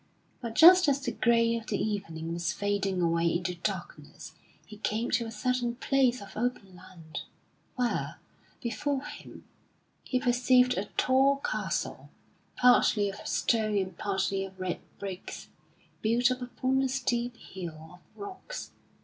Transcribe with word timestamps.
But 0.41 0.55
just 0.55 0.87
as 0.89 0.99
the 0.99 1.11
gray 1.11 1.55
of 1.55 1.67
the 1.67 1.77
evening 1.77 2.33
was 2.33 2.51
fading 2.53 3.03
away 3.03 3.25
into 3.37 3.53
darkness 3.53 4.33
he 4.65 4.77
came 4.77 5.11
to 5.11 5.27
a 5.27 5.31
certain 5.31 5.75
place 5.75 6.23
of 6.23 6.35
open 6.35 6.75
land, 6.75 7.21
where, 7.75 8.17
before 8.63 9.03
him, 9.03 9.43
he 10.03 10.19
perceived 10.19 10.75
a 10.75 10.85
tall 10.97 11.35
castle, 11.35 12.09
partly 12.55 13.11
of 13.11 13.27
stone 13.27 13.77
and 13.77 13.95
partly 13.95 14.43
of 14.43 14.59
red 14.59 14.79
bricks, 14.97 15.49
built 16.01 16.31
up 16.31 16.41
upon 16.41 16.81
a 16.81 16.89
steep 16.89 17.37
hill 17.37 17.91
of 17.93 17.99
rocks. 18.19 18.71